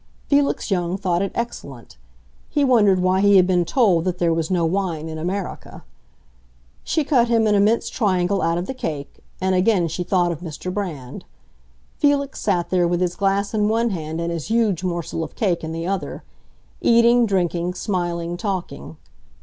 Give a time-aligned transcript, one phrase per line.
[0.29, 1.95] Felix Young thought it excellent;
[2.49, 5.83] he wondered why he had been told that there was no wine in America.
[6.83, 10.39] She cut him an immense triangle out of the cake, and again she thought of
[10.39, 10.73] Mr.
[10.73, 11.23] Brand.
[11.99, 15.63] Felix sat there, with his glass in one hand and his huge morsel of cake
[15.63, 18.97] in the other—eating, drinking, smiling, talking.